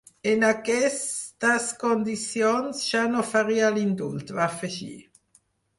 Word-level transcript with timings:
“En 0.29 0.45
aquestes 0.45 1.67
condicions 1.83 2.83
jo 2.89 3.05
no 3.13 3.29
faria 3.35 3.73
l’indult”, 3.77 4.35
va 4.41 4.47
afegir. 4.53 4.97